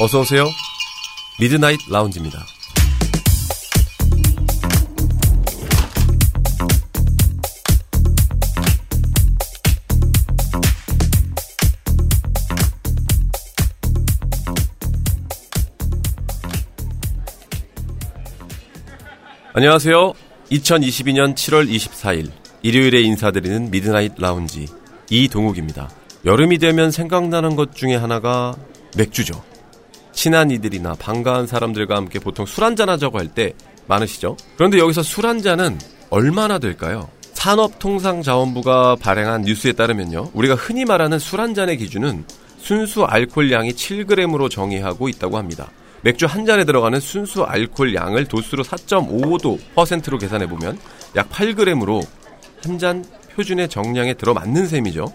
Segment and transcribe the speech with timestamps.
[0.00, 0.44] 어서 오세요.
[1.40, 2.38] 미드나잇 라운지입니다.
[19.52, 20.12] 안녕하세요.
[20.52, 22.30] 2022년 7월 24일
[22.62, 24.68] 일요일에 인사드리는 미드나잇 라운지
[25.10, 25.90] 이동욱입니다.
[26.24, 28.54] 여름이 되면 생각나는 것 중에 하나가
[28.96, 29.57] 맥주죠.
[30.18, 33.52] 친한 이들이나 반가운 사람들과 함께 보통 술 한잔 하자고 할 때
[33.86, 34.36] 많으시죠?
[34.56, 35.78] 그런데 여기서 술 한잔은
[36.10, 37.08] 얼마나 될까요?
[37.34, 40.30] 산업통상자원부가 발행한 뉴스에 따르면요.
[40.34, 42.24] 우리가 흔히 말하는 술 한잔의 기준은
[42.58, 45.70] 순수 알코올량이 7g으로 정의하고 있다고 합니다.
[46.02, 50.80] 맥주 한 잔에 들어가는 순수 알코올 양을 도수로 4.55도 퍼센트로 계산해 보면
[51.14, 52.04] 약 8g으로
[52.64, 53.04] 한 잔
[53.36, 55.06] 표준의 정량에 들어맞는 셈이죠.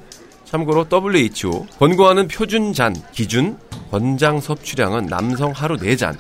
[0.46, 3.58] 참고로 WHO 권고하는 표준 잔 기준
[3.94, 6.18] 권장 섭취량은 남성 하루 4잔,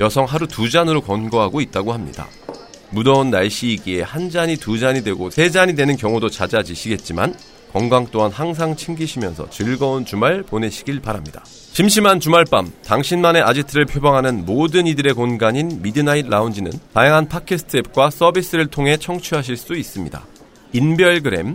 [0.00, 2.26] 여성 하루 2잔으로 권고하고 있다고 합니다.
[2.88, 7.34] 무더운 날씨이기에 한 잔이 두 잔이 되고 세 잔이 되는 경우도 잦아지시겠지만
[7.74, 11.42] 건강 또한 항상 챙기시면서 즐거운 주말 보내시길 바랍니다.
[11.44, 18.96] 심심한 주말밤, 당신만의 아지트를 표방하는 모든 이들의 공간인 미드나잇 라운지는 다양한 팟캐스트 앱과 서비스를 통해
[18.96, 20.24] 청취하실 수 있습니다.
[20.72, 21.54] 인별그램,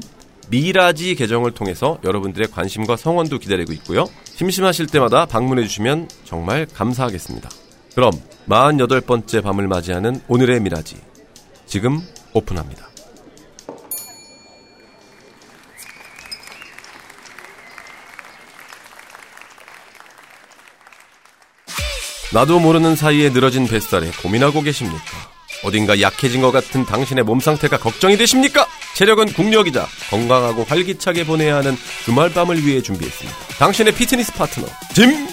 [0.49, 4.07] 미라지 계정을 통해서 여러분들의 관심과 성원도 기다리고 있고요.
[4.25, 7.49] 심심하실 때마다 방문해 주시면 정말 감사하겠습니다.
[7.95, 8.11] 그럼
[8.49, 10.97] 48번째 밤을 맞이하는 오늘의 미라지
[11.65, 12.01] 지금
[12.33, 12.89] 오픈합니다.
[22.33, 24.99] 나도 모르는 사이에 늘어진 뱃살에 고민하고 계십니까?
[25.63, 28.67] 어딘가 약해진 것 같은 당신의 몸 상태가 걱정이 되십니까?
[28.95, 33.37] 체력은 국력이자 건강하고 활기차게 보내야 하는 주말 밤을 위해 준비했습니다.
[33.59, 35.27] 당신의 피트니스 파트너 짐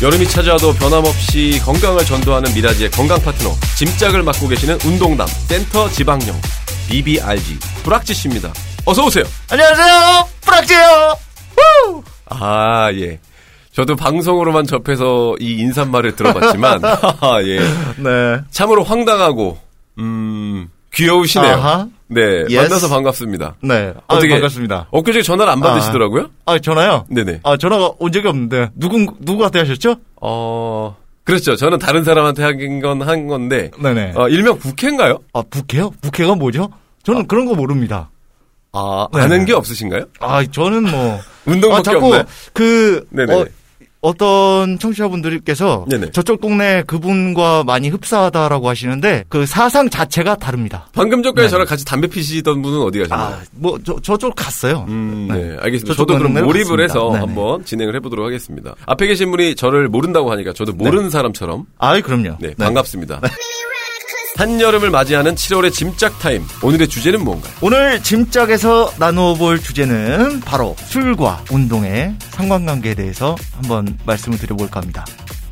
[0.00, 6.40] 여름이 찾아와도 변함없이 건강을 전도하는 미라지의 건강 파트너 짐짝을 맡고 계시는 운동남 센터 지방령
[6.88, 8.52] BBRG 브락지 씨입니다.
[8.84, 9.24] 어서 오세요.
[9.50, 10.28] 안녕하세요.
[10.42, 10.78] 브락지요.
[12.26, 13.18] 아 예.
[13.72, 16.80] 저도 방송으로만 접해서 이 인사말을 들어봤지만
[17.46, 17.58] 예.
[17.96, 18.40] 네.
[18.50, 19.58] 참으로 황당하고
[19.98, 21.54] 음 귀여우시네요.
[21.56, 21.88] 아하.
[22.10, 22.56] 네 Yes.
[22.56, 23.56] 만나서 반갑습니다.
[23.62, 23.92] 네.
[24.08, 24.88] 아, 어떻게- 반갑습니다.
[24.90, 26.30] 엊그제 전화를 안 받으시더라고요?
[26.46, 27.04] 아, 전화요?
[27.10, 27.40] 네네.
[27.44, 29.96] 아, 전화가 온 적이 없는데 누구 누구한테 하셨죠?
[30.20, 31.54] 어 그렇죠.
[31.56, 34.14] 저는 다른 사람한테 한 건 한 건데 네네.
[34.16, 35.18] 어, 일명 국회인가요?
[35.34, 35.90] 아, 부캐요?
[36.00, 36.70] 부캐가 뭐죠?
[37.02, 38.08] 저는 그런 거 모릅니다.
[38.72, 39.20] 아 네.
[39.20, 40.04] 아는 게 없으신가요?
[40.20, 42.24] 아, 저는 뭐 운동밖에 아, 자꾸 없네.
[42.54, 43.34] 그 네네.
[43.34, 43.44] 어,
[44.00, 46.10] 어떤 청취자분들께서 네네.
[46.12, 50.86] 저쪽 동네 그분과 많이 흡사하다라고 하시는데 그 사상 자체가 다릅니다.
[50.92, 51.50] 방금 전까지 네.
[51.50, 53.34] 저랑 같이 담배 피시던 분은 어디 가셨나요?
[53.36, 54.84] 아, 뭐 저, 저쪽 갔어요.
[54.88, 55.34] 음, 네.
[55.38, 55.94] 네, 알겠습니다.
[55.94, 56.82] 저도 그럼 몰입을 갔습니다.
[56.84, 57.18] 해서 네네.
[57.26, 58.74] 한번 진행을 해보도록 하겠습니다.
[58.86, 62.36] 앞에 계신 분이 저를 모른다고 하니까 저도 모르는 사람처럼 아이, 그럼요.
[62.40, 63.20] 네, 반갑습니다.
[64.38, 66.44] 한여름을 맞이하는 7월의 짐짝 타임.
[66.62, 67.52] 오늘의 주제는 뭔가요?
[67.60, 75.04] 오늘 짐짝에서 나누어 볼 주제는 바로 술과 운동의 상관관계에 대해서 한번 말씀을 드려볼까 합니다.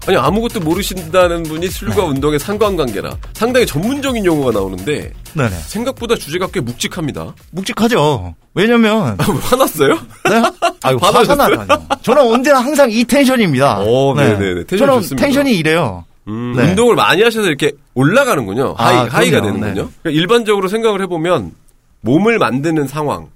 [0.07, 2.03] 아니 아무것도 모르신다는 분이 술과 네.
[2.03, 5.51] 운동의 상관관계라 상당히 전문적인 용어가 나오는데 네네.
[5.67, 7.35] 생각보다 주제가 꽤 묵직합니다.
[7.51, 8.37] 묵직하죠.
[8.55, 9.95] 왜냐면, 화났어요?
[10.31, 10.43] 네?
[10.85, 11.25] 아유, 화가?
[11.25, 11.67] 나다뇨.
[12.03, 13.81] 저는 언제나 항상 이 텐션입니다.
[13.81, 14.65] 오, 네 네네.
[14.67, 15.27] 텐션 저는 좋습니다.
[15.27, 16.05] 텐션이 이래요.
[16.29, 16.71] 음, 네.
[16.71, 18.75] 운동을 많이 하셔서 이렇게 올라가는군요.
[18.79, 19.61] 아, 하이, 하이가 그럼요.
[19.61, 19.83] 되는군요.
[19.87, 19.93] 네.
[20.03, 21.53] 그러니까 일반적으로 생각을 해보면
[22.01, 23.29] 몸을 만드는 상황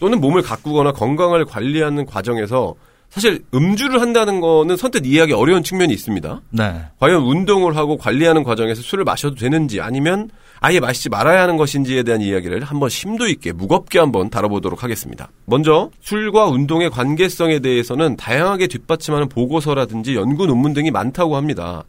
[0.00, 2.74] 또는 몸을 가꾸거나 건강을 관리하는 과정에서
[3.08, 6.40] 사실 음주를 한다는 거는 선뜻 이해하기 어려운 측면이 있습니다.
[6.50, 6.80] 네.
[6.98, 10.30] 과연 운동을 하고 관리하는 과정에서 술을 마셔도 되는지 아니면
[10.60, 15.28] 아예 마시지 말아야 하는 것인지에 대한 이야기를 한번 심도 있게 무겁게 한번 다뤄보도록 하겠습니다.
[15.44, 21.84] 먼저 술과 운동의 관계성에 대해서는 다양하게 뒷받침하는 보고서라든지 연구 논문 등이 많다고 합니다.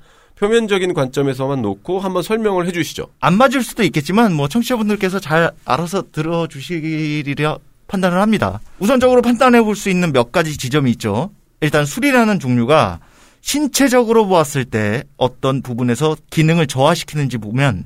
[0.48, 3.08] 표면적인 관점에서만 놓고 한번 설명을 해주시죠.
[3.22, 7.58] 안 맞을 수도 있겠지만, 뭐, 청취자분들께서 잘 알아서 들어주시리라
[7.88, 8.60] 판단을 합니다.
[8.80, 11.30] 우선적으로 판단해 볼 수 있는 몇 가지 지점이 있죠.
[11.62, 13.00] 일단 술이라는 종류가
[13.40, 17.86] 신체적으로 보았을 때 어떤 부분에서 기능을 저하시키는지 보면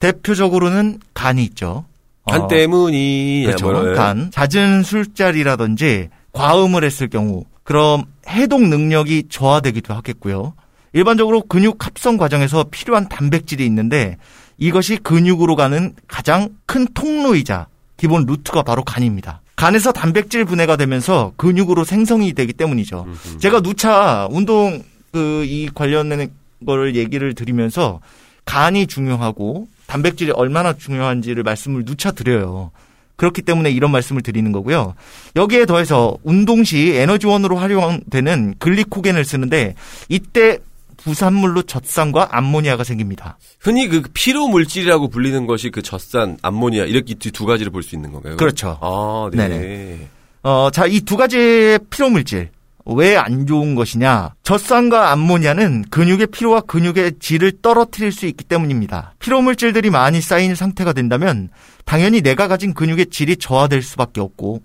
[0.00, 1.84] 대표적으로는 간이 있죠.
[2.28, 3.70] 간 어, 때문이 그렇죠.
[3.70, 4.30] 뭐, 간.
[4.32, 10.54] 잦은 술자리라든지 과음을 했을 경우 그럼 해독 능력이 저하되기도 하겠고요.
[10.92, 14.16] 일반적으로 근육 합성 과정에서 필요한 단백질이 있는데
[14.58, 17.66] 이것이 근육으로 가는 가장 큰 통로이자
[17.96, 19.40] 기본 루트가 바로 간입니다.
[19.56, 23.04] 간에서 단백질 분해가 되면서 근육으로 생성이 되기 때문이죠.
[23.06, 23.38] 음흠.
[23.38, 26.30] 제가 누차 운동 그 이 관련된
[26.66, 28.00] 걸 얘기를 드리면서
[28.44, 32.70] 간이 중요하고 단백질이 얼마나 중요한지를 말씀을 누차 드려요.
[33.16, 34.94] 그렇기 때문에 이런 말씀을 드리는 거고요.
[35.36, 39.74] 여기에 더해서 운동 시 에너지원으로 활용되는 글리코겐을 쓰는데
[40.08, 40.58] 이때
[41.04, 43.38] 부산물로 젖산과 암모니아가 생깁니다.
[43.60, 48.12] 흔히 그 피로 물질이라고 불리는 것이 그 젖산, 암모니아 이렇게 두 가지를 볼 수 있는
[48.12, 48.36] 건가요?
[48.36, 48.78] 그렇죠.
[48.80, 49.48] 아, 네.
[49.48, 50.08] 네네.
[50.44, 52.50] 어, 자, 이 두 가지의 피로 물질.
[52.84, 54.34] 왜 안 좋은 것이냐?
[54.42, 59.14] 젖산과 암모니아는 근육의 피로와 근육의 질을 떨어뜨릴 수 있기 때문입니다.
[59.20, 61.48] 피로 물질들이 많이 쌓인 상태가 된다면
[61.84, 64.62] 당연히 내가 가진 근육의 질이 저하될 수밖에 없고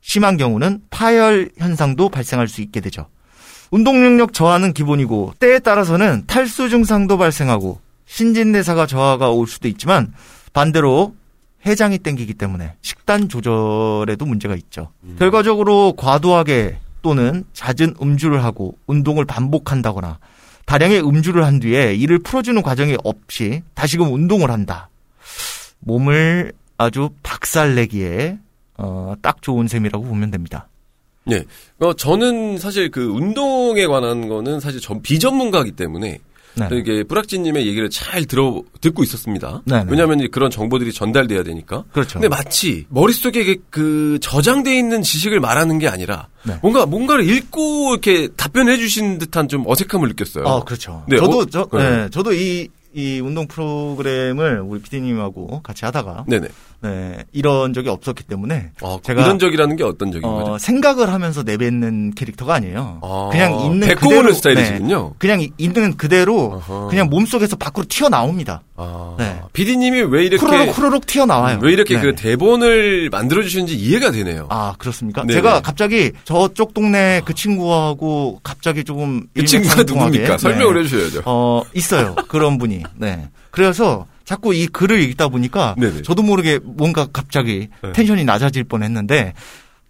[0.00, 3.06] 심한 경우는 파열 현상도 발생할 수 있게 되죠.
[3.70, 10.12] 운동 능력 저하는 기본이고 때에 따라서는 탈수 증상도 발생하고 신진대사가 저하가 올 수도 있지만
[10.52, 11.14] 반대로
[11.64, 14.90] 해장이 땡기기 때문에 식단 조절에도 문제가 있죠.
[15.18, 20.18] 결과적으로 과도하게 또는 잦은 음주를 하고 운동을 반복한다거나
[20.66, 24.88] 다량의 음주를 한 뒤에 이를 풀어주는 과정이 없이 다시금 운동을 한다.
[25.80, 28.38] 몸을 아주 박살내기에
[28.78, 30.68] 어, 딱 좋은 셈이라고 보면 됩니다.
[31.30, 31.44] 네.
[31.78, 36.18] 어, 저는 사실 그 운동에 관한 거는 사실 전 비전문가이기 때문에
[36.54, 36.68] 네.
[36.72, 39.62] 이게 뿌락지님의 얘기를 잘 들어 듣고 있었습니다.
[39.64, 39.84] 네 네.
[39.88, 41.84] 왜냐하면 그런 정보들이 전달돼야 되니까.
[41.92, 42.14] 그렇죠.
[42.14, 46.58] 근데 마치 머릿속에 그- 그 저장돼 있는 지식을 말하는 게 아니라 네.
[46.60, 50.44] 뭔가 뭔가를 읽고 이렇게 답변해 주신 듯한 좀 어색함을 느꼈어요.
[50.46, 51.04] 아, 그렇죠.
[51.08, 51.78] 네, 저도 어, 저, 네.
[52.02, 56.48] 네, 저도 이, 이 운동 프로그램을 우리 PD님하고 같이 하다가 네네.
[56.82, 60.58] 네, 이런 적이 없었기 때문에 아, 제가 이런 적이라는 게 어떤 적인 어, 거죠?
[60.58, 63.00] 생각을 하면서 내뱉는 캐릭터가 아니에요.
[63.02, 65.08] 아, 그냥 있는 그대로 스타일이시군요.
[65.10, 66.88] 네, 그냥 이- 있는 그대로 어허.
[66.88, 68.62] 그냥 몸속에서 밖으로 튀어나옵니다.
[68.76, 69.40] 아, 네.
[69.52, 71.58] PD님이 왜 이렇게 후루룩 후루룩 튀어나와요.
[71.60, 72.00] 왜 이렇게 네.
[72.02, 74.46] 그 대본을 만들어 주시는지 이해가 되네요.
[74.48, 75.20] 아, 그렇습니까?
[75.22, 75.34] 네네.
[75.34, 80.28] 제가 갑자기 저쪽 동네 그 친구하고 갑자기 조금 그 친구가 누굽니까?
[80.32, 80.38] 네.
[80.38, 81.22] 설명을 해주셔야죠.
[81.26, 82.14] 어, 있어요.
[82.28, 82.84] 그런 분이.
[82.96, 83.28] 네.
[83.50, 86.02] 그래서 자꾸 이 글을 읽다 보니까 네네.
[86.02, 87.90] 저도 모르게 뭔가 갑자기 네.
[87.90, 89.34] 텐션이 낮아질 뻔 했는데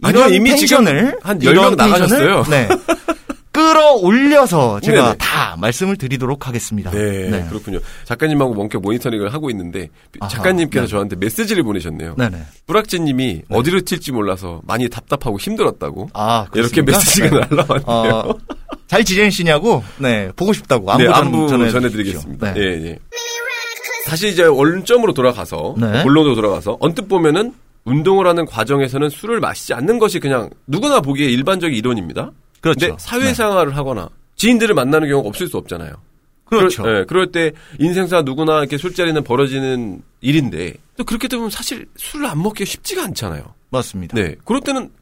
[0.03, 2.45] 아니요, 이미 텐션을 한 이런 10명 나가셨어요.
[2.45, 2.67] 네.
[3.53, 5.17] 끌어올려서 제가 네네.
[5.19, 6.91] 다 말씀을 드리도록 하겠습니다.
[6.91, 7.81] 네, 그렇군요.
[8.05, 9.89] 작가님하고 원격 모니터링을 하고 있는데
[10.21, 10.91] 아하, 작가님께서 네.
[10.91, 12.15] 저한테 메시지를 보내셨네요.
[12.17, 12.39] 네네.
[12.67, 16.99] 뿌락지님이 어디로 튈지 몰라서 많이 답답하고 힘들었다고 아, 이렇게 그렇습니까?
[16.99, 17.57] 메시지가 네.
[17.57, 17.85] 날라왔네요.
[18.31, 18.35] 어,
[18.87, 19.85] 잘 지내시냐고?
[19.99, 20.91] 네, 보고 싶다고.
[20.91, 22.55] 안부, 네, 전- 안부 전해 전해드리겠습니다.
[22.55, 22.61] 네.
[22.61, 22.99] 예, 예.
[24.07, 26.03] 다시 이제 원점으로 돌아가서 네.
[26.03, 27.53] 본론으로 돌아가서 언뜻 보면은
[27.85, 32.31] 운동을 하는 과정에서는 술을 마시지 않는 것이 그냥 누구나 보기에 일반적인 이론입니다.
[32.61, 32.89] 그렇죠.
[32.89, 35.93] 근데 사회생활을 하거나 지인들을 만나는 경우가 없을 수 없잖아요.
[36.45, 36.83] 그렇죠.
[36.83, 42.27] 그럴, 예, 그럴 때 인생사 누구나 이렇게 술자리는 벌어지는 일인데 또 그렇게 되면 사실 술을
[42.27, 43.55] 안 먹기가 쉽지가 않잖아요.
[43.71, 44.17] 맞습니다.
[44.17, 44.35] 네.
[44.45, 45.00] 그럴 때는 아,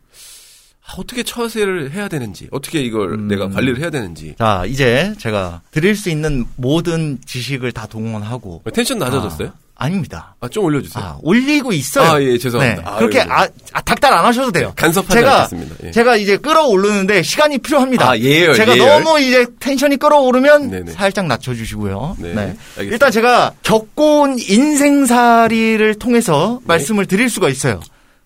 [0.97, 3.29] 어떻게 처세를 해야 되는지, 어떻게 이걸 음.
[3.29, 4.35] 내가 관리를 해야 되는지.
[4.39, 8.63] 자, 이제 제가 드릴 수 있는 모든 지식을 다 동원하고.
[8.73, 9.53] 텐션 낮아졌어요?
[9.81, 11.05] 아, 닙니다 아, 좀 올려주세요.
[11.05, 12.11] 아, 올리고 있어요.
[12.11, 12.83] 아, 예, 죄송합니다.
[12.83, 13.27] 네, 아, 그렇게 예, 예.
[13.29, 14.73] 아, 아, 닥달 안 하셔도 돼요.
[14.75, 15.77] 간섭하지 제가 않겠습니다.
[15.85, 15.91] 예.
[15.93, 18.11] 제가 이제 끌어오르는데 시간이 필요합니다.
[18.11, 19.05] 아, 예열, 제가 예열.
[19.05, 20.93] 너무 이제 텐션이 끌어오르면 네네.
[20.93, 22.17] 살짝 낮춰주시고요.
[22.19, 22.57] 네, 네.
[22.79, 27.79] 일단 제가 겪어온 인생살이를 통해서 말씀을 드릴 수가 있어요.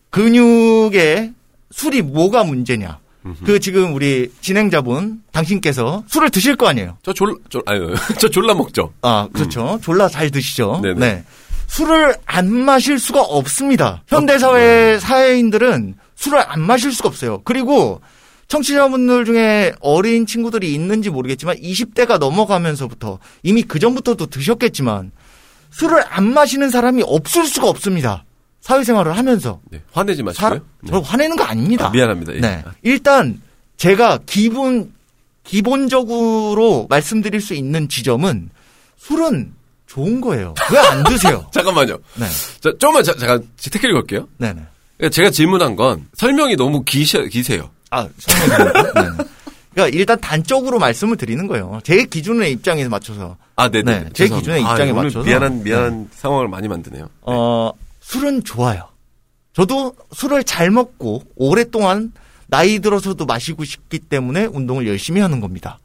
[0.08, 1.32] 근육에
[1.72, 2.98] 술이 뭐가 문제냐.
[3.44, 6.96] 그 지금 우리 진행자분 당신께서 술을 드실 거 아니에요.
[7.02, 8.92] 저 졸, 졸, 아유, 저 졸라 먹죠.
[9.02, 9.78] 아, 그렇죠.
[9.82, 10.76] 졸라 잘 드시죠.
[10.76, 10.82] 음.
[10.82, 10.98] 네네.
[10.98, 11.24] 네.
[11.68, 14.02] 술을 안 마실 수가 없습니다.
[14.08, 17.40] 현대 사회 사회인들은 술을 안 마실 수가 없어요.
[17.44, 18.00] 그리고
[18.48, 25.12] 청취자분들 중에 어린 친구들이 있는지 모르겠지만 20대가 넘어가면서부터 이미 그 전부터도 드셨겠지만
[25.70, 28.24] 술을 안 마시는 사람이 없을 수가 없습니다.
[28.62, 29.60] 사회생활을 하면서.
[29.70, 30.60] 네, 화내지 사, 마시고요.
[30.82, 30.90] 네.
[30.90, 31.86] 저 화내는 거 아닙니다.
[31.88, 32.34] 아, 미안합니다.
[32.36, 32.40] 예.
[32.40, 32.64] 네.
[32.82, 33.40] 일단
[33.76, 34.92] 제가 기본
[35.44, 38.50] 기본적으로 말씀드릴 수 있는 지점은
[38.96, 39.52] 술은
[39.86, 40.54] 좋은 거예요.
[40.72, 41.46] 왜 안 드세요?
[41.52, 41.98] 잠깐만요.
[42.14, 42.26] 네.
[42.60, 44.28] 자, 조금만 자, 잠깐 태클 걸게요.
[44.38, 44.62] 네, 네.
[44.96, 47.70] 그러니까 제가 질문한 건 설명이 너무 기셔, 기세요.
[47.90, 48.82] 아, 설명드립니다.
[49.18, 49.24] 네.
[49.74, 51.80] 그러니까 일단 단적으로 말씀을 드리는 거예요.
[51.82, 53.82] 제 기준의 입장에 맞춰서 아, 네네.
[53.84, 54.38] 네, 제 죄송합니다.
[54.38, 55.24] 기준의 아, 입장에 오늘 맞춰서.
[55.26, 57.08] 미안한, 미안한 상황을 많이 만드네요.
[57.22, 57.72] 어,
[58.02, 58.88] 술은 좋아요.
[59.54, 62.12] 저도 술을 잘 먹고 오랫동안
[62.46, 65.78] 나이 들어서도 마시고 싶기 때문에 운동을 열심히 하는 겁니다.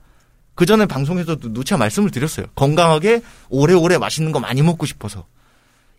[0.56, 2.48] 그 전에 방송에서도 누차 말씀을 드렸어요.
[2.56, 5.26] 건강하게 오래오래 맛있는 거 많이 먹고 싶어서.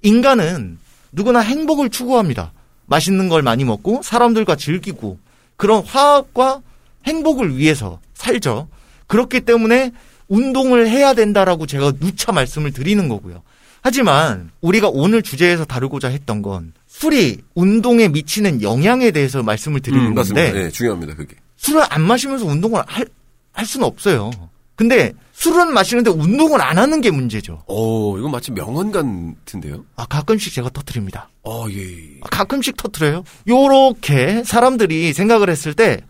[0.03, 0.79] 인간은
[1.13, 2.53] 누구나 행복을 추구합니다.
[2.87, 5.19] 맛있는 걸 많이 먹고 사람들과 즐기고
[5.57, 6.61] 그런 화합과
[7.07, 8.69] 행복을 위해서 살죠.
[9.07, 9.93] 그렇기 때문에
[10.27, 13.43] 운동을 해야 된다라고 제가 누차 말씀을 드리는 거고요.
[13.83, 20.15] 하지만 우리가 오늘 주제에서 다루고자 했던 건 술이 운동에 미치는 영향에 대해서 말씀을 드리는 음.
[20.15, 21.15] 건데 네, 중요합니다.
[21.15, 21.37] 그게.
[21.57, 23.07] 술을 안 마시면서 운동을 할,
[23.53, 24.31] 할 수는 없어요.
[24.75, 27.63] 근데 술은 마시는데 운동을 안 하는 게 문제죠.
[27.67, 29.85] 오, 이건 마치 명언 같은데요?
[29.97, 31.29] 아, 가끔씩 제가 터트립니다.
[31.45, 32.19] 어, 예.
[32.23, 33.25] 아, 가끔씩 터트려요.
[33.49, 36.01] 요렇게 사람들이 생각을 했을 때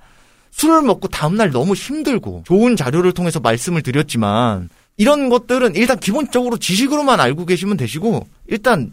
[0.50, 4.68] 술을 먹고 다음날 너무 힘들고 좋은 자료를 통해서 말씀을 드렸지만
[4.98, 8.92] 이런 것들은 일단 기본적으로 지식으로만 알고 계시면 되시고 일단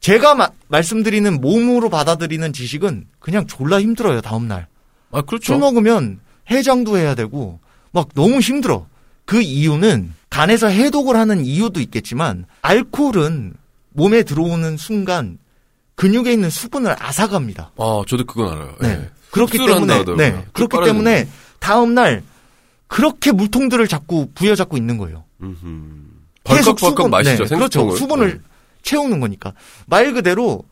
[0.00, 4.66] 제가 마- 말씀드리는 몸으로 받아들이는 지식은 그냥 졸라 힘들어요, 다음 날.
[5.12, 5.52] 아, 그렇죠.
[5.52, 7.60] 술 먹으면 해장도 해야 되고
[7.92, 8.86] 막 너무 힘들어.
[9.24, 13.54] 그 이유는 간에서 해독을 하는 이유도 있겠지만 알코올은
[13.92, 15.38] 몸에 들어오는 순간
[15.96, 17.72] 근육에 있는 수분을 앗아갑니다.
[17.76, 18.74] 아, 저도 그건 알아요.
[18.80, 18.88] 네.
[18.88, 19.10] 예.
[19.30, 20.04] 그렇기 흡수를 때문에.
[20.16, 20.44] 네.
[20.52, 21.28] 그렇기 때문에.
[21.58, 22.22] 다음 날
[22.86, 25.24] 그렇게 물통들을 자꾸 부여잡고 있는 거예요.
[26.44, 27.44] 계속 벌컥벌컥 수분- 마시죠.
[27.44, 27.90] 네, 그렇죠.
[27.96, 28.40] 수분을 네.
[28.82, 29.52] 채우는 거니까
[29.86, 30.64] 말 그대로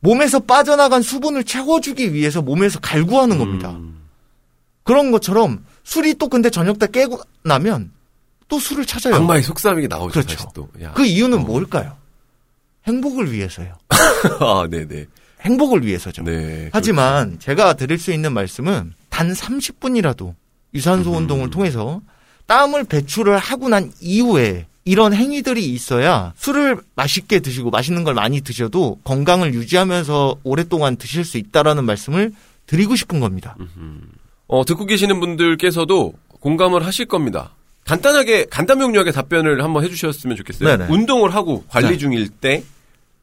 [0.00, 3.70] 몸에서 빠져나간 수분을 채워주기 위해서 몸에서 갈구하는 겁니다.
[3.70, 4.00] 음.
[4.82, 7.92] 그런 것처럼 술이 또 근데 저녁 때 깨고 나면
[8.48, 9.14] 또 술을 찾아요.
[9.16, 10.12] 악마의 속삭임이 나오죠.
[10.12, 10.48] 그렇죠.
[10.94, 11.42] 그 이유는 어.
[11.42, 11.96] 뭘까요?
[12.86, 13.74] 행복을 위해서요.
[14.40, 15.06] 아, 네네.
[15.42, 16.22] 행복을 위해서죠.
[16.24, 16.70] 네.
[16.72, 20.34] 하지만 제가 드릴 수 있는 말씀은 단 30분이라도
[20.74, 21.16] 유산소 음.
[21.18, 22.00] 운동을 통해서
[22.50, 28.98] 땀을 배출을 하고 난 이후에 이런 행위들이 있어야 술을 맛있게 드시고 맛있는 걸 많이 드셔도
[29.04, 32.32] 건강을 유지하면서 오랫동안 드실 수 있다라는 말씀을
[32.66, 33.56] 드리고 싶은 겁니다.
[34.48, 37.54] 어, 듣고 계시는 분들께서도 공감을 하실 겁니다.
[37.86, 40.76] 간단하게, 간단 명료하게 답변을 한번 해주셨으면 좋겠어요.
[40.76, 40.92] 네네.
[40.92, 41.98] 운동을 하고 관리 네.
[41.98, 42.62] 중일 때,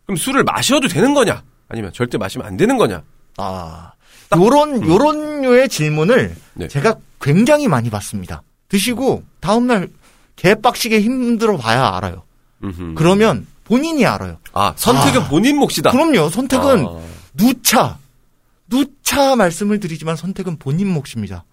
[0.06, 1.44] 그럼 술을 마셔도 되는 거냐?
[1.70, 3.02] 아니면 절대 마시면 안 되는 거냐?
[3.38, 3.92] 아,
[4.36, 6.68] 요런 요런 류의 질문을 네.
[6.68, 8.42] 제가 굉장히 많이 받습니다.
[8.70, 9.90] 드시고 다음날
[10.36, 12.24] 개빡시게 힘들어 봐야 알아요.
[12.64, 12.94] 음흠.
[12.96, 14.38] 그러면 본인이 알아요.
[14.54, 15.28] 아, 선택은 아.
[15.30, 15.92] 본인 몫이다.
[15.92, 16.30] 그럼요.
[16.30, 17.00] 선택은 아.
[17.34, 17.98] 누차
[18.70, 21.46] 누차 말씀을 드리지만 선택은 본인 몫입니다.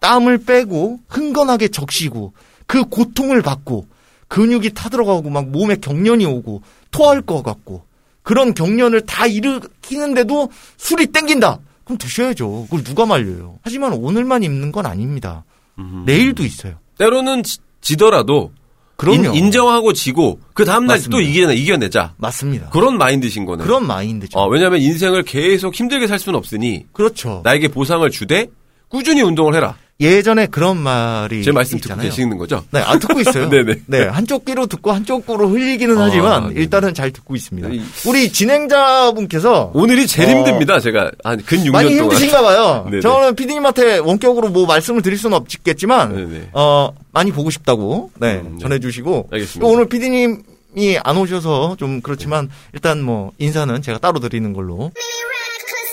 [0.00, 2.34] 땀을 빼고 흥건하게 적시고
[2.66, 3.86] 그 고통을 받고
[4.28, 7.84] 근육이 타들어가고 막 몸에 경련이 오고 토할 것 같고
[8.22, 11.60] 그런 경련을 다 일으키는데도 술이 땡긴다.
[11.84, 12.64] 그럼 드셔야죠.
[12.64, 13.58] 그걸 누가 말려요.
[13.62, 15.44] 하지만 오늘만 입는 건 아닙니다.
[15.78, 16.04] 음흠.
[16.06, 16.74] 내일도 있어요.
[16.98, 18.52] 때로는 지, 더라도
[18.96, 19.34] 그럼요.
[19.36, 21.30] 인, 정하고 지고 그 다음 날 또 맞습니다.
[21.30, 22.14] 이겨내, 이겨내자.
[22.16, 22.70] 맞습니다.
[22.70, 23.62] 그런 마인드신 거네.
[23.64, 24.38] 그런 마인드죠.
[24.38, 27.42] 어, 왜냐하면 인생을 계속 힘들게 살 수는 없으니 그렇죠.
[27.44, 28.46] 나에게 보상을 주되
[28.88, 29.76] 꾸준히 운동을 해라.
[29.98, 32.10] 예전에 그런 말이 제 말씀 듣고 있잖아요.
[32.10, 32.62] 계시는 거죠?
[32.70, 33.48] 네, 아, 듣고 있어요.
[33.50, 33.80] 네네.
[33.86, 36.60] 네, 한쪽 귀로 듣고 한쪽 귀로 흘리기는 아, 하지만 네네.
[36.60, 37.68] 일단은 잘 듣고 있습니다.
[37.70, 40.32] 이- 우리 진행자분께서 오늘이 제일 어.
[40.38, 40.80] 힘듭니다.
[40.80, 42.04] 제가 한근 6년 많이 동안.
[42.04, 42.86] 힘드신가 봐요.
[42.90, 43.00] 네네.
[43.00, 46.48] 저는 피디님한테 원격으로 뭐 말씀을 드릴 수는 없겠지만 네네.
[46.52, 48.58] 어, 많이 보고 싶다고 네, 음, 네.
[48.60, 49.66] 전해주시고 알겠습니다.
[49.66, 54.92] 또 오늘 피디님이 안 오셔서 좀 그렇지만 일단 뭐 인사는 제가 따로 드리는 걸로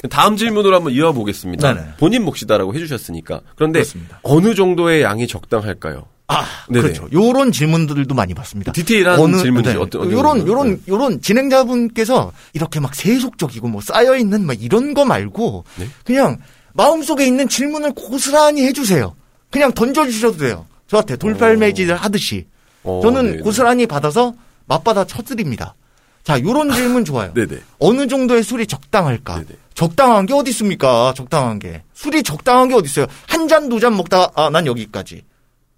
[0.09, 1.73] 다음 질문으로 한번 이어보겠습니다.
[1.73, 1.87] 네네.
[1.97, 3.41] 본인 몫이다라고 해주셨으니까.
[3.55, 4.19] 그런데 그렇습니다.
[4.23, 6.05] 어느 정도의 양이 적당할까요?
[6.27, 6.81] 아, 네네.
[6.81, 7.07] 그렇죠.
[7.13, 8.71] 요런 질문들도 많이 받습니다.
[8.71, 9.81] 디테일한 질문이죠.
[9.81, 10.47] 어떤- 어떤 요런?
[10.47, 15.87] 요런, 요런 진행자분께서 이렇게 막 세속적이고 뭐 쌓여 있는 막 이런 거 말고 네?
[16.05, 16.39] 그냥
[16.73, 19.15] 마음속에 있는 질문을 고스란히 해 주세요.
[19.51, 20.65] 그냥 던져 주셔도 돼요.
[20.87, 22.47] 저한테 돌팔매질을 하듯이.
[22.83, 23.37] 어, 저는 네네.
[23.43, 24.33] 고스란히 받아서
[24.65, 25.75] 맞받아 쳐드립니다.
[26.23, 27.33] 자, 요런 질문 좋아요.
[27.33, 27.59] 네네.
[27.79, 29.35] 어느 정도의 술이 적당할까?
[29.35, 29.47] 네네.
[29.73, 31.13] 적당한 게 어디 있습니까?
[31.15, 31.83] 적당한 게.
[31.93, 33.07] 술이 적당한 게 어디 있어요?
[33.27, 35.23] 한 잔, 두 잔 먹다가, 아, 난 여기까지.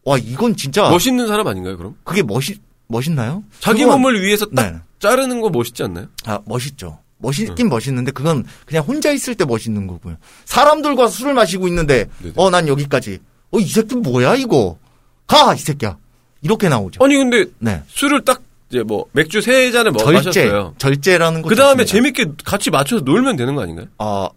[0.03, 0.89] 와, 이건 진짜.
[0.89, 1.95] 멋있는 사람 아닌가요, 그럼?
[2.03, 3.43] 그게 멋있, 멋있나요?
[3.59, 4.75] 자기 그건- 몸을 위해서 딱 네.
[4.99, 6.07] 자르는 거 멋있지 않나요?
[6.25, 6.99] 아, 멋있죠.
[7.17, 10.17] 멋있긴 멋있는데, 그건 그냥 혼자 있을 때 멋있는 거고요.
[10.45, 12.07] 사람들과 술을 마시고 있는데.
[12.35, 13.17] 어, 난 여기까지.
[13.51, 14.77] 어, 이 새끼 뭐야, 이거?
[15.25, 15.97] 가, 이 새끼야.
[16.41, 17.03] 이렇게 나오죠.
[17.03, 17.81] 아니 근데 네.
[17.87, 20.45] 술을 딱 이제 뭐 맥주 세 잔을 뭐 절제.
[20.45, 20.73] 마셨어요.
[20.77, 21.49] 절제라는 거.
[21.49, 21.85] 그 다음에.
[21.85, 23.87] 재밌게 같이 맞춰서 놀면 되는 거 아닌가요?
[23.97, 24.29] 아,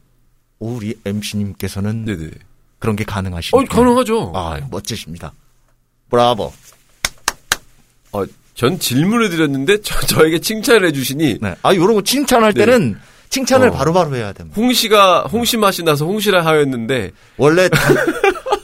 [0.58, 2.30] 우리 MC님께서는 네네.
[2.78, 3.74] 그런 게 가능하십니까?
[3.74, 4.32] 어 가능하죠.
[4.34, 5.32] 아, 멋지십니다.
[6.10, 6.52] 브라보.
[8.12, 11.54] 어, 전 질문을 드렸는데 저, 저에게 칭찬을 해주시니 네.
[11.62, 12.64] 아, 요런 거 칭찬할 네.
[12.64, 12.98] 때는
[13.30, 13.72] 칭찬을 어.
[13.72, 14.58] 바로바로 해야 됩니다.
[14.60, 17.96] 홍시가 홍시 맛이 나서 홍시라 하였는데 원래 당,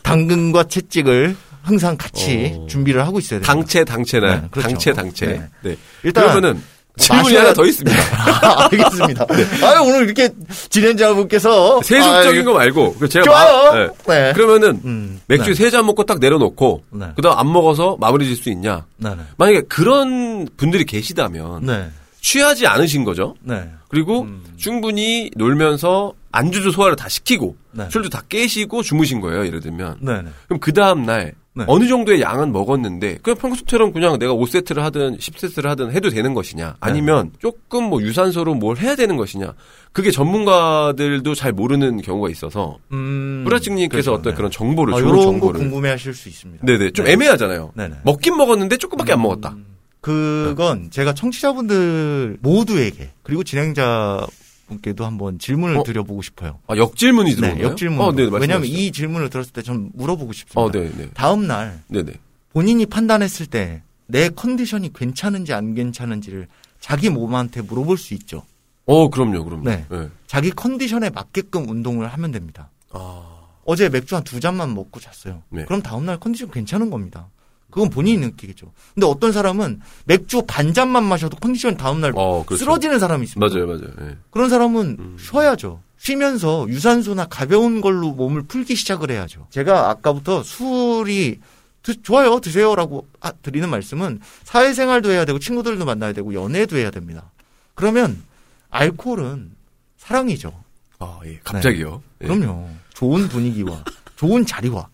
[0.02, 2.66] 당근과 채찍을 항상 같이 어.
[2.68, 3.52] 준비를 하고 있어야 됩니다.
[3.52, 4.68] 당체 당체나 네, 그렇죠.
[4.68, 5.26] 당체 당체.
[5.26, 5.42] 네.
[5.62, 5.76] 네.
[6.02, 6.62] 일단 그러면은
[6.96, 7.96] 질문이 마셔야- 하나 더 있습니다.
[8.16, 9.26] 아, 알겠습니다.
[9.62, 10.28] 아 오늘 이렇게
[10.70, 13.72] 진행자분께서 세속적인 아, 거 말고 그 제가 좋아요.
[13.72, 13.88] 마- 네.
[14.26, 14.32] 네.
[14.34, 15.54] 그러면은 음, 맥주 네.
[15.54, 17.06] 세잔 먹고 딱 내려놓고 네.
[17.16, 18.84] 그다음 안 먹어서 마무리 질 수 있냐?
[18.98, 19.16] 네, 네.
[19.38, 21.88] 만약에 그런 분들이 계시다면 네.
[22.20, 23.34] 취하지 않으신 거죠.
[23.42, 23.68] 네.
[23.88, 27.86] 그리고 충분히 놀면서 안주도 소화를 다 시키고 네.
[27.90, 29.46] 술도 다 깨시고 주무신 거예요.
[29.46, 30.22] 예를 들면 네.
[30.22, 30.28] 네.
[30.48, 31.64] 그럼 그 다음 날 네.
[31.68, 36.76] 어느 정도의 양은 먹었는데 그냥 평소처럼 그냥 내가 5세트를 하든 10세트를 하든 해도 되는 것이냐
[36.80, 39.54] 아니면 조금 뭐 유산소로 뭘 해야 되는 것이냐
[39.92, 44.20] 그게 전문가들도 잘 모르는 경우가 있어서 음, 뿌라찡님께서 그렇죠.
[44.20, 44.36] 어떤 네.
[44.36, 46.66] 그런 정보를 아, 좋은 정보를 궁금해하실 수 있습니다.
[46.66, 47.12] 네네 좀 네.
[47.12, 47.72] 애매하잖아요.
[47.76, 47.96] 네네.
[48.04, 49.50] 먹긴 먹었는데 조금밖에 안 먹었다.
[49.50, 49.66] 음,
[50.00, 54.26] 그건 제가 청취자분들 모두에게 그리고 진행자
[54.66, 55.82] 분께도 한번 질문을 어?
[55.82, 56.58] 드려보고 싶어요.
[56.66, 57.64] 아 역질문이 네, 들어오나요?
[57.68, 58.00] 역질문.
[58.00, 58.64] 어, 네, 왜냐하면.
[58.66, 60.60] 이 질문을 들었을 때 전 물어보고 싶습니다.
[60.60, 62.14] 어, 네, 네, 다음 날 네, 네.
[62.52, 66.46] 본인이 판단했을 때 내 컨디션이 괜찮은지 안 괜찮은지를
[66.78, 68.42] 자기 몸한테 물어볼 수 있죠.
[68.84, 69.64] 어, 그럼요, 그럼요.
[69.64, 69.86] 네.
[70.26, 72.70] 자기 컨디션에 맞게끔 운동을 하면 됩니다.
[72.90, 73.22] 아,
[73.64, 75.42] 어제 맥주 한 두 잔만 먹고 잤어요.
[75.48, 75.64] 네.
[75.64, 77.28] 그럼 다음 날 컨디션 괜찮은 겁니다.
[77.74, 78.70] 그건 본인이 느끼겠죠.
[78.94, 82.64] 근데 어떤 사람은 맥주 반 잔만 마셔도 컨디션 다음날 어, 그렇죠.
[82.64, 83.44] 쓰러지는 사람이 있습니다.
[83.52, 84.10] 맞아요, 맞아요.
[84.12, 84.16] 예.
[84.30, 85.16] 그런 사람은 음.
[85.18, 85.80] 쉬어야죠.
[85.98, 89.48] 쉬면서 유산소나 가벼운 걸로 몸을 풀기 시작을 해야죠.
[89.50, 91.40] 제가 아까부터 술이
[91.82, 97.32] 드- 좋아요 드세요라고 아, 드리는 말씀은 사회생활도 해야 되고 친구들도 만나야 되고 연애도 해야 됩니다.
[97.74, 98.22] 그러면
[98.70, 99.50] 알코올은
[99.96, 100.52] 사랑이죠.
[101.00, 101.40] 아, 예.
[101.42, 102.04] 갑자기요.
[102.22, 102.28] 예.
[102.28, 102.68] 그럼요.
[102.94, 103.82] 좋은 분위기와
[104.14, 104.86] 좋은 자리와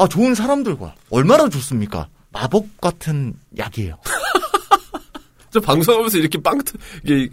[0.00, 2.08] 아 좋은 사람들과 얼마나 좋습니까?
[2.30, 3.98] 마법 같은 약이에요.
[5.52, 6.72] 저 방송하면서 이렇게 빵, 터,
[7.04, 7.28] 이게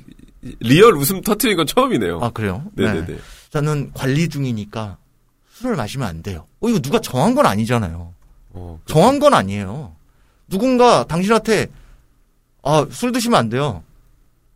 [0.60, 2.20] real 웃음 터트린 건 처음이네요.
[2.22, 2.66] 아 그래요?
[2.74, 3.20] 네네네.
[3.52, 4.98] 저는 관리 중이니까
[5.54, 6.46] 술을 마시면 안 돼요.
[6.60, 8.14] 어 이거 누가 정한 건 아니잖아요.
[8.50, 9.96] 어, 정한 건 아니에요.
[10.50, 11.68] 누군가 당신한테
[12.64, 13.82] 아, 술 드시면 안 돼요.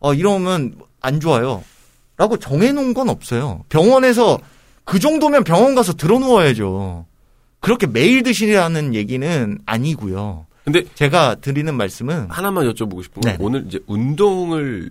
[0.00, 1.64] 어, 이러면 안 좋아요.
[2.18, 3.64] 라고 정해놓은 건 없어요.
[3.70, 4.38] 병원에서
[4.84, 7.06] 그 정도면 병원 가서 들어 누워야죠.
[7.62, 10.46] 그렇게 매일 드시라는 얘기는 아니고요.
[10.64, 13.36] 근데 제가 드리는 말씀은 하나만 여쭤보고 싶은 건 네.
[13.40, 14.90] 오늘 이제 운동을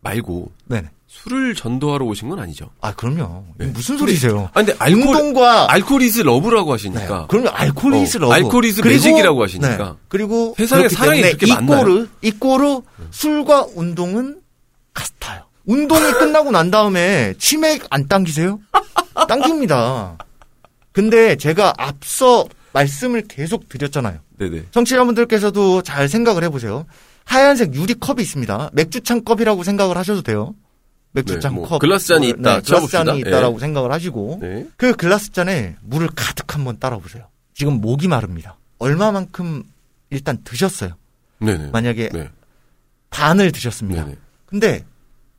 [0.00, 0.82] 말고 네.
[1.06, 2.70] 술을 전도하러 오신 건 아니죠.
[2.80, 3.44] 아, 그럼요.
[3.56, 3.66] 네.
[3.66, 4.50] 무슨 소리세요?
[4.52, 6.72] 아, 근데 알코올, 운동과 alcohol is love라고 네.
[6.72, 7.26] 하시니까.
[7.28, 7.48] 그럼요.
[7.48, 8.32] Alcohol 어, is love.
[8.32, 9.76] Alcohol is 그리고- magic이라고 하시니까.
[9.78, 9.92] 네.
[10.08, 11.80] 그리고 세상에 사랑이 그렇게 많나요?
[11.80, 14.40] equal 이꼬르 술과 운동은
[14.92, 15.42] 같아요.
[15.64, 18.60] 운동이 끝나고 난 다음에 치맥 안 당기세요?
[19.28, 20.16] 당깁니다.
[20.98, 24.18] 근데 제가 앞서 말씀을 계속 드렸잖아요.
[24.36, 24.64] 네네.
[24.72, 26.86] 청취자분들께서도 잘 생각을 해보세요.
[27.24, 28.70] 하얀색 유리 컵이 있습니다.
[28.72, 30.56] 맥주창 컵이라고 생각을 하셔도 돼요.
[31.12, 31.78] 맥주창 네, 뭐 컵.
[31.78, 32.56] 글라스 잔이 뭐, 있다.
[32.56, 32.88] 네, 글라스.
[32.88, 33.18] 잔이 예.
[33.20, 34.66] 있다라고 생각을 하시고 네.
[34.76, 37.28] 그 글라스 잔에 물을 가득 한번 따라 보세요.
[37.54, 38.56] 지금 목이 마릅니다.
[38.80, 39.62] 얼마만큼
[40.10, 40.94] 일단 드셨어요.
[41.38, 41.70] 네네.
[41.70, 42.28] 만약에 네.
[43.10, 44.02] 반을 드셨습니다.
[44.02, 44.16] 네네.
[44.46, 44.84] 근데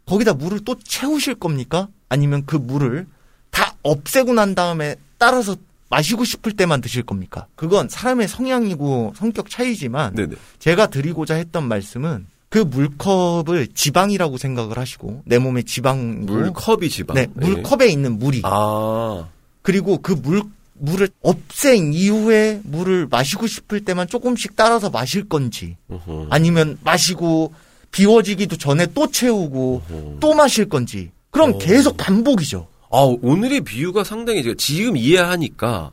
[0.06, 1.90] 거기다 물을 또 채우실 겁니까?
[2.08, 3.06] 아니면 그 물을
[3.50, 5.56] 다 없애고 난 다음에 따라서
[5.90, 7.46] 마시고 싶을 때만 드실 겁니까?
[7.56, 10.36] 그건 사람의 성향이고 성격 차이지만 네네.
[10.60, 17.16] 제가 드리고자 했던 말씀은 그 물컵을 지방이라고 생각을 하시고 내 몸에 지방 물컵이 지방.
[17.16, 19.28] 네, 물컵에 있는 물이 아.
[19.62, 20.42] 그리고 그 물,
[20.74, 26.28] 물을 없앤 이후에 물을 마시고 싶을 때만 조금씩 따라서 마실 건지, 어허.
[26.30, 27.54] 아니면 마시고
[27.92, 30.18] 비워지기도 전에 또 채우고 어허.
[30.20, 31.58] 또 마실 건지, 그럼 어.
[31.58, 32.68] 계속 반복이죠.
[32.92, 35.92] 아, 오늘의 비유가 상당히 제가 지금 이해하니까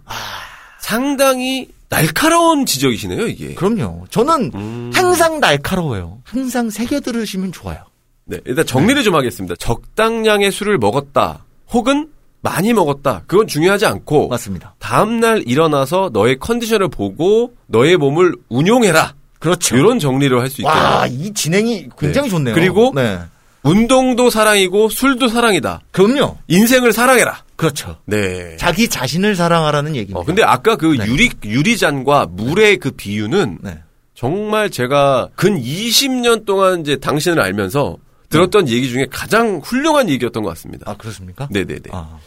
[0.80, 3.54] 상당히 날카로운 지적이시네요, 이게.
[3.54, 4.06] 그럼요.
[4.10, 4.90] 저는 음.
[4.94, 6.18] 항상 날카로워요.
[6.24, 7.78] 항상 새겨 들으시면 좋아요.
[8.24, 9.54] 네, 일단 정리를 좀 하겠습니다.
[9.56, 11.44] 적당량의 술을 먹었다.
[11.70, 12.08] 혹은
[12.40, 13.22] 많이 먹었다.
[13.26, 14.74] 그건 중요하지 않고 맞습니다.
[14.78, 19.14] 다음 날 일어나서 너의 컨디션을 보고 너의 몸을 운용해라.
[19.38, 19.76] 그렇죠.
[19.76, 20.82] 이런 정리를 할 수 있겠네요.
[20.84, 22.30] 와, 이 진행이 굉장히 네.
[22.30, 22.54] 좋네요.
[22.54, 23.18] 그리고 네.
[23.66, 25.80] 운동도 사랑이고 술도 사랑이다.
[25.90, 26.38] 그럼요.
[26.46, 27.42] 인생을 사랑해라.
[27.56, 27.96] 그렇죠.
[28.04, 28.56] 네.
[28.58, 30.20] 자기 자신을 사랑하라는 얘기입니다.
[30.20, 31.06] 어, 근데 아까 그 네.
[31.06, 33.78] 유리 유리잔과 물의 그 비유는 네.
[34.14, 37.96] 정말 제가 근 20년 동안 이제 당신을 알면서
[38.28, 40.90] 들었던 얘기 중에 가장 훌륭한 얘기였던 것 같습니다.
[40.90, 41.48] 아, 그렇습니까?
[41.50, 41.90] 네네네.
[41.92, 42.18] 아.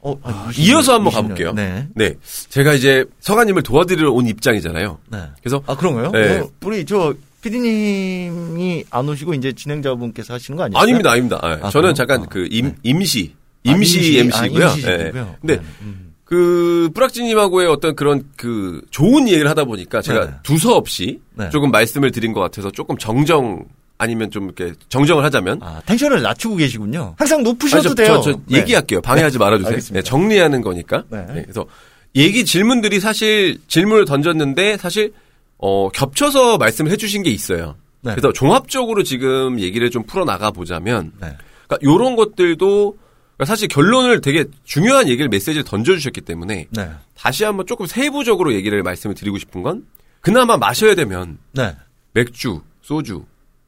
[0.00, 1.16] 어, 아, 이어서 한번 20년.
[1.16, 1.52] 가볼게요.
[1.54, 1.88] 네.
[1.94, 2.14] 네.
[2.50, 4.98] 제가 이제 서가님을 도와드리러 온 입장이잖아요.
[5.10, 5.18] 네.
[5.42, 6.12] 그래서 아, 그런가요?
[6.12, 6.38] 네.
[6.38, 7.14] 어, 우리 저
[7.48, 10.78] PD님이 안 오시고 이제 진행자분께서 하시는 거 아니에요?
[10.78, 11.38] 아닙니다, 아닙니다.
[11.42, 11.94] 아, 아, 저는 그래요?
[11.94, 12.74] 잠깐 아, 그 임, 네.
[12.82, 13.34] 임시,
[13.66, 14.66] 아, 임시, MC고요.
[14.66, 15.36] 아, 임시시고요.
[15.40, 15.62] 근데 네.
[15.82, 16.14] 음.
[16.24, 20.32] 그 뿌락지님하고의 어떤 그런 그 좋은 얘기를 하다 보니까 제가 네.
[20.42, 21.48] 두서 없이 네.
[21.50, 23.64] 조금 말씀을 드린 것 같아서 조금 정정
[23.96, 27.14] 아니면 좀 이렇게 정정을 하자면 아, 텐션을 낮추고 계시군요.
[27.18, 28.20] 항상 아니, 높으셔도 저, 돼요.
[28.22, 28.58] 저, 저 네.
[28.58, 29.00] 얘기할게요.
[29.00, 29.94] 방해하지 말아주세요.
[29.94, 31.04] 네, 정리하는 거니까.
[31.08, 31.24] 네.
[31.32, 31.66] 네, 그래서
[32.14, 35.12] 얘기 질문들이 사실 질문을 던졌는데 사실
[35.58, 37.76] 어, 겹쳐서 말씀을 해주신 게 있어요.
[38.00, 38.12] 네.
[38.12, 41.36] 그래서 종합적으로 지금 얘기를 좀 풀어 나가 보자면, 네.
[41.66, 42.96] 그러니까 이런 것들도
[43.36, 46.90] 그러니까 사실 결론을 되게 중요한 얘기를 메시지를 던져주셨기 때문에 네.
[47.14, 49.86] 다시 한번 조금 세부적으로 얘기를 말씀을 드리고 싶은 건
[50.20, 51.76] 그나마 마셔야 되면 네.
[52.12, 53.24] 맥주, 소주,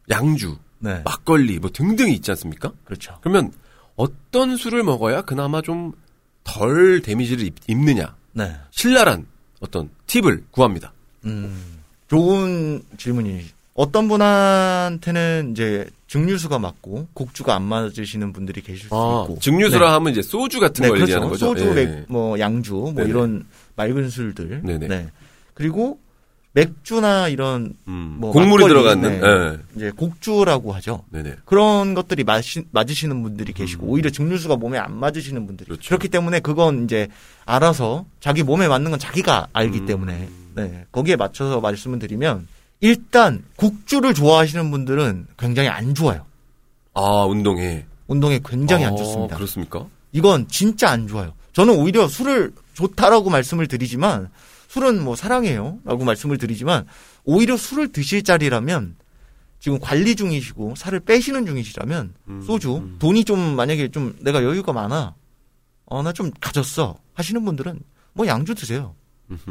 [0.09, 1.03] 양주, 네.
[1.05, 2.73] 막걸리 뭐 등등이 있지 않습니까?
[2.85, 3.19] 그렇죠.
[3.21, 3.53] 그러면
[3.97, 5.93] 어떤 술을 먹어야 그나마 좀
[6.45, 8.17] 덜 데미지를 입, 입느냐?
[8.33, 8.57] 네.
[8.71, 9.27] 신랄한
[9.61, 10.93] 어떤 팁을 구합니다.
[11.25, 11.80] 음,
[12.11, 13.45] 좋은 질문이.
[13.75, 19.39] 어떤 분한테는 이제 증류수가 맞고 곡주가 안 맞으시는 분들이 계실 수 아, 있고.
[19.41, 19.93] 증류수라 네.
[19.93, 21.13] 하면 이제 소주 같은 네, 걸 그렇죠.
[21.13, 21.47] 얘기하는 거죠.
[21.47, 21.73] 소주, 예.
[21.73, 23.09] 맥, 뭐 양주, 뭐 네네.
[23.09, 23.47] 이런
[23.77, 24.63] 맑은 술들.
[24.65, 24.89] 네네.
[24.89, 25.09] 네.
[25.55, 26.01] 그리고
[26.53, 29.21] 맥주나 이런 음, 뭐 곡물이 막걸리, 들어가는.
[29.21, 29.27] 네.
[29.27, 29.59] 예.
[29.77, 31.05] 이제 곡주라고 하죠.
[31.11, 31.37] 네네.
[31.45, 33.91] 그런 것들이 마시, 맞으시는 분들이 계시고 음.
[33.91, 35.89] 오히려 증류수가 몸에 안 맞으시는 분들이 그렇죠.
[35.89, 37.07] 그렇기 때문에 그건 이제
[37.47, 39.87] 알아서 자기 몸에 맞는 건 자기가 알기 음.
[39.87, 42.47] 때문에 네 거기에 맞춰서 말씀을 드리면
[42.81, 46.25] 일단 곡주를 좋아하시는 분들은 굉장히 안 좋아요.
[46.95, 49.37] 아 운동에 운동에 굉장히 아, 안 좋습니다.
[49.37, 49.87] 그렇습니까?
[50.13, 51.33] 이건 진짜 안 좋아요.
[51.53, 54.29] 저는 오히려 술을 좋다라고 말씀을 드리지만
[54.69, 56.87] 술은 뭐 사랑해요라고 말씀을 드리지만
[57.25, 58.97] 오히려 술을 드실 자리라면
[59.59, 62.97] 지금 관리 중이시고 살을 빼시는 중이시라면 음, 소주 음.
[62.99, 65.15] 돈이 좀 만약에 좀 내가 여유가 많아
[65.87, 67.81] 어 나 좀 가졌어 하시는 분들은
[68.15, 68.95] 뭐 양주 드세요.
[69.31, 69.51] 음흠.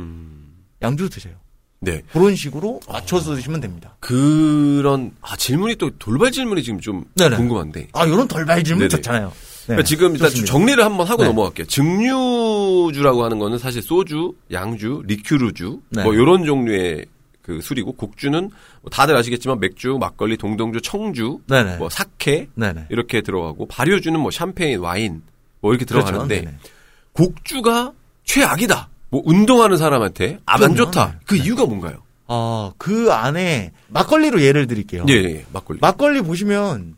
[0.81, 1.35] 양주 드세요.
[1.81, 2.01] 네.
[2.11, 3.95] 그런 식으로 맞춰서 드시면 됩니다.
[3.99, 7.37] 그런 아 질문이 또 돌발 질문이 지금 좀 네네.
[7.37, 7.87] 궁금한데.
[7.93, 8.97] 아 이런 돌발 질문 네네.
[8.97, 9.27] 좋잖아요.
[9.27, 10.51] 네, 그러니까 지금 일단 좀 좋습니다.
[10.51, 11.29] 정리를 한번 하고 네.
[11.29, 11.67] 넘어갈게요.
[11.67, 16.03] 증류주라고 하는 거는 사실 소주, 양주, 리큐르주 네.
[16.03, 17.05] 뭐 이런 종류의
[17.41, 18.39] 그 술이고 곡주는
[18.81, 21.77] 뭐 다들 아시겠지만 맥주, 막걸리, 동동주, 청주, 네네.
[21.77, 22.49] 뭐 사케.
[22.89, 25.21] 이렇게 들어가고 발효주는 뭐 샴페인, 와인
[25.61, 26.57] 뭐 이렇게 들어가는데 그렇죠.
[27.13, 27.93] 곡주가
[28.25, 28.89] 최악이다.
[29.09, 30.75] 뭐 운동하는 사람한테 아, 안.
[30.75, 31.05] 좋다.
[31.07, 31.17] 네.
[31.25, 31.43] 그 네.
[31.43, 32.03] 이유가 뭔가요?
[32.27, 35.05] 아, 그 안에 막걸리로 예를 드릴게요.
[35.09, 35.79] 예, 예, 막걸리.
[35.81, 36.95] 막걸리 보시면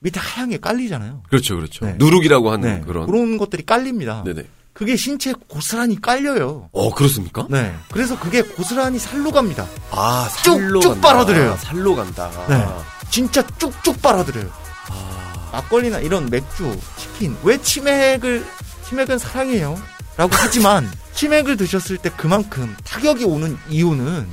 [0.00, 1.22] 밑에 하얀 게 깔리잖아요.
[1.28, 1.84] 그렇죠, 그렇죠.
[1.86, 1.94] 네.
[1.98, 2.84] 누룩이라고 하는 네.
[2.86, 3.06] 그런.
[3.06, 4.22] 그런 것들이 깔립니다.
[4.24, 4.44] 네네.
[4.72, 6.68] 그게 신체에 고스란히 깔려요.
[6.72, 7.46] 어, 그렇습니까?
[7.50, 7.74] 네.
[7.90, 9.66] 그래서 그게 고스란히 살로 갑니다.
[9.90, 11.00] 아, 쭉쭉 살로 간다.
[11.00, 11.56] 빨아들여요.
[11.56, 12.30] 살로 간다.
[12.48, 12.64] 네.
[13.10, 14.48] 진짜 쭉쭉 빨아들여요.
[14.90, 17.36] 아, 막걸리나 이런 맥주, 치킨.
[17.42, 18.44] 왜 치맥을,
[18.88, 19.76] 치맥은 사랑해요.
[20.16, 24.24] 라고 하지만, 치맥을 드셨을 때 그만큼 타격이 오는 이유는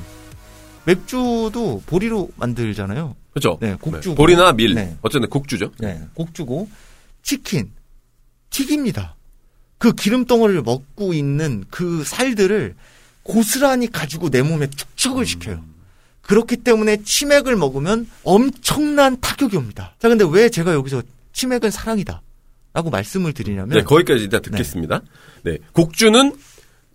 [0.85, 3.15] 맥주도 보리로 만들잖아요.
[3.31, 3.57] 그렇죠.
[3.59, 4.09] 네, 곡주.
[4.09, 4.15] 네.
[4.15, 4.75] 보리나 밀.
[4.75, 4.95] 네.
[5.01, 5.71] 어쨌든 곡주죠.
[5.79, 6.69] 네, 곡주고
[7.23, 7.71] 치킨
[8.51, 9.15] 튀깁니다.
[9.79, 12.75] 그 기름 덩어리를 먹고 있는 그 살들을
[13.23, 15.63] 고스란히 가지고 내 몸에 축축을 시켜요.
[16.21, 19.95] 그렇기 때문에 치맥을 먹으면 엄청난 타격이 옵니다.
[19.97, 21.01] 자, 근데 왜 제가 여기서
[21.33, 22.21] 치맥은 사랑이다.
[22.73, 25.01] 라고 말씀을 드리냐면 네, 거기까지 일단 듣겠습니다.
[25.43, 25.57] 네.
[25.71, 26.35] 곡주는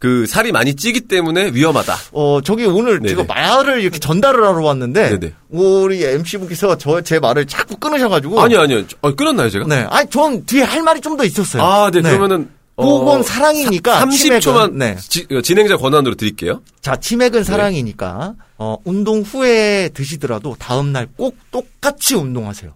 [0.01, 1.95] 그 살이 많이 찌기 때문에 위험하다.
[2.13, 3.01] 어, 저기 오늘.
[3.07, 5.35] 제가 말을 이렇게 전달을 하러 왔는데 네네.
[5.51, 8.83] 우리 MC분께서 저 제 말을 자꾸 끊으셔 가지고 아니요, 아니요.
[9.03, 9.67] 어, 끊었나요, 제가?
[9.69, 11.63] 네, 아니 전 뒤에 할 말이 좀 더 있었어요.
[11.63, 12.49] 아, 네, 그러면은.
[12.77, 14.97] 그건 사랑이니까 30초만 치맥은, 네.
[15.43, 16.63] 진행자 권한으로 드릴게요.
[16.81, 22.73] 자, 치맥은 사랑이니까 어, 운동 후에 드시더라도 다음 날 꼭 똑같이 운동하세요.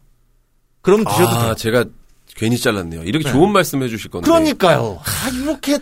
[0.82, 1.54] 그럼 드셔도 아, 돼요.
[1.54, 1.84] 제가
[2.36, 3.02] 괜히 잘랐네요.
[3.04, 3.32] 이렇게 네.
[3.32, 4.26] 좋은 말씀 해주실 건데.
[4.26, 5.00] 그러니까요.
[5.02, 5.78] 아, 이렇게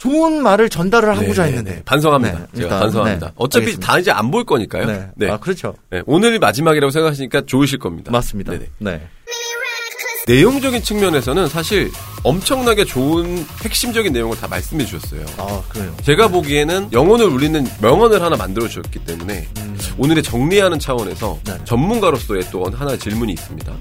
[0.00, 1.76] 좋은 말을 전달을 하고자 네, 네, 했는데.
[1.76, 1.82] 네.
[1.84, 2.38] 반성합니다.
[2.38, 3.26] 네, 제가 일단, 반성합니다.
[3.26, 3.86] 네, 어차피 알겠습니다.
[3.92, 4.86] 다 이제 안 볼 거니까요.
[4.86, 5.08] 네.
[5.16, 5.30] 네.
[5.30, 5.74] 아, 그렇죠.
[5.90, 6.02] 네.
[6.06, 8.10] 오늘이 마지막이라고 생각하시니까 좋으실 겁니다.
[8.10, 8.52] 맞습니다.
[8.52, 8.66] 네네.
[8.78, 9.08] 네.
[10.26, 11.90] 내용적인 측면에서는 사실
[12.22, 15.24] 엄청나게 좋은 핵심적인 내용을 다 말씀해 주셨어요.
[15.38, 15.94] 아, 그래요.
[16.02, 19.48] 제가 보기에는 영혼을 울리는 명언을 하나 만들어 주셨기 때문에
[19.98, 21.40] 오늘의 정리하는 차원에서 음.
[21.44, 21.58] 네.
[21.64, 23.72] 전문가로서의 또 하나의 질문이 있습니다.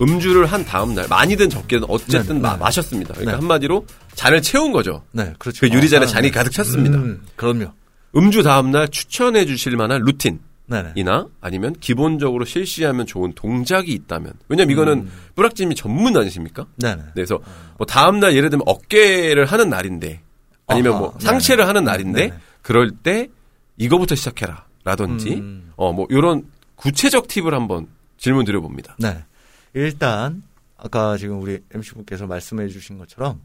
[0.00, 2.58] 음주를 한 다음 날 많이든 적게든 어쨌든 네, 마, 네.
[2.60, 3.14] 마셨습니다.
[3.14, 3.38] 그러니까 네.
[3.38, 5.02] 한마디로 잔을 채운 거죠.
[5.12, 5.60] 네, 그렇죠.
[5.60, 6.30] 그 유리잔에 아, 잔이 네.
[6.32, 6.98] 가득 찼습니다.
[6.98, 7.72] 음, 그럼요.
[8.16, 10.92] 음주 다음 날 추천해 주실 만한 루틴 네네.
[10.96, 15.12] 이나 아니면 기본적으로 실시하면 좋은 동작이 있다면 왜냐면 이거는 음.
[15.34, 16.66] 뿌락짐이 전문 아니십니까?
[16.76, 17.02] 네네.
[17.14, 17.38] 그래서
[17.76, 20.20] 뭐 다음 날 예를 들면 어깨를 하는 날인데
[20.66, 21.24] 아니면 아하, 뭐 네네.
[21.24, 22.32] 상체를 하는 날인데.
[22.60, 23.28] 그럴 때
[23.78, 25.72] 이거부터 시작해라 라든지 음.
[25.76, 27.86] 어뭐 이런 구체적 팁을 한번
[28.18, 28.96] 질문 드려봅니다.
[28.98, 29.24] 네.
[29.74, 30.42] 일단
[30.76, 33.40] 아까 지금 우리 MC분께서 말씀해 주신 것처럼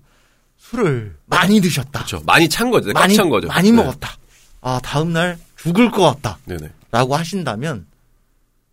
[0.57, 1.91] 술을 많이 드셨다.
[1.91, 2.21] 그렇죠.
[2.25, 2.91] 많이 찬 거죠.
[2.93, 3.47] 많이 꽉찬 거죠.
[3.47, 3.77] 많이 네.
[3.77, 4.17] 먹었다.
[4.61, 6.37] 아, 다음 날 죽을 것 같다.
[6.45, 6.69] 네네.
[6.91, 7.85] 라고 하신다면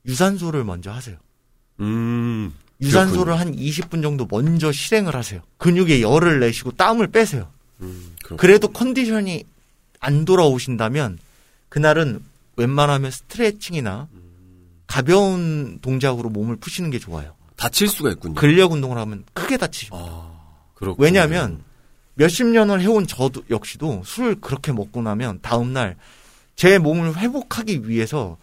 [0.07, 1.17] 유산소를 먼저 하세요.
[1.81, 2.53] 음.
[2.81, 5.43] 유산소를 한 20분 정도 먼저 실행을 하세요.
[5.59, 7.49] 근육에 열을 내시고 땀을 빼세요.
[7.81, 9.45] 음, 그래도 컨디션이
[9.99, 11.19] 안 돌아오신다면
[11.69, 12.23] 그날은
[12.57, 14.09] 웬만하면 스트레칭이나
[14.87, 17.35] 가벼운 동작으로 몸을 푸시는 게 좋아요.
[17.61, 18.35] 다칠 수가 있군요.
[18.35, 19.95] 근력 운동을 하면 크게 다치죠.
[19.95, 20.31] 아,
[20.75, 21.05] 그렇군요.
[21.05, 21.63] 왜냐하면
[22.15, 25.97] 몇십 년을 해온 저도 역시도 술을 그렇게 먹고 나면 다음 날
[26.61, 28.37] 제 몸을 회복하기 위해서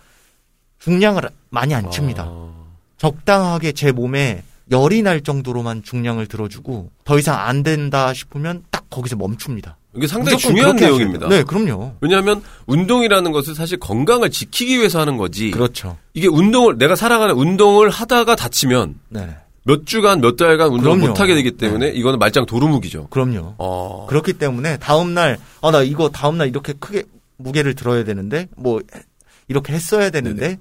[0.80, 2.24] 중량을 많이 안 칩니다.
[2.28, 2.52] 아,
[2.98, 9.18] 적당하게 제 몸에 열이 날 정도로만 중량을 들어주고 더 이상 안 된다 싶으면 딱 거기서
[9.18, 9.78] 멈춥니다.
[9.98, 11.28] 이게 상당히 중요한 내용입니다.
[11.28, 11.96] 네, 그럼요.
[12.02, 15.52] 왜냐하면 운동이라는 것은 사실 건강을 지키기 위해서 하는 거지.
[15.52, 15.98] 그렇죠.
[16.14, 19.36] 이게 운동을 내가 사랑하는 운동을 하다가 다치면 네.
[19.64, 21.10] 몇 주간 몇 달간 운동을.
[21.10, 23.08] 못 하게 되기 때문에 이거는 말짱 도루묵이죠.
[23.10, 23.56] 그럼요.
[23.58, 24.06] 어.
[24.08, 27.04] 그렇기 때문에 다음 날, 아, 나 이거 다음 날 이렇게 크게
[27.38, 28.82] 무게를 들어야 되는데, 뭐,
[29.48, 30.58] 이렇게 했어야 되는데,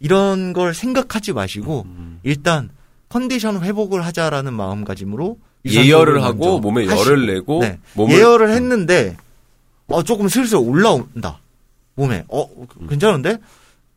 [0.00, 2.20] 이런 걸 생각하지 마시고, 음.
[2.22, 2.70] 일단
[3.08, 7.78] 컨디션 회복을 하자라는 마음가짐으로 예열을 하고 몸에 열을 내고 네.
[7.96, 9.16] 예열을 했는데,
[9.88, 11.40] 어, 조금 슬슬 올라온다.
[11.94, 12.24] 몸에.
[12.28, 12.46] 어,
[12.88, 13.38] 괜찮은데?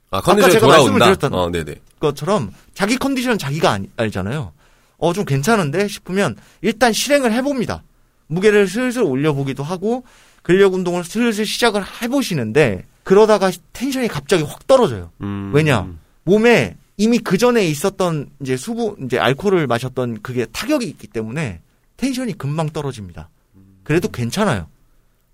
[0.09, 1.05] 아, 컨디션 제가 돌아온다.
[1.05, 1.75] 말씀을 드렸던- 어.
[1.99, 4.51] 것처럼 자기 컨디션 자기가 알- 알잖아요.
[4.97, 7.83] 어, 좀 괜찮은데 싶으면 일단 실행을 해봅니다.
[8.27, 10.03] 무게를 슬슬 올려보기도 하고
[10.41, 15.11] 근력 운동을 슬슬 시작을 해보시는데 그러다가 텐션이 갑자기 확 떨어져요.
[15.21, 15.51] 음.
[15.53, 15.87] 왜냐?
[16.23, 21.61] 몸에 이미 그 전에 있었던 이제 수분, 이제 알코올을 마셨던 그게 타격이 있기 때문에
[21.97, 23.29] 텐션이 금방 떨어집니다.
[23.83, 24.67] 그래도 괜찮아요.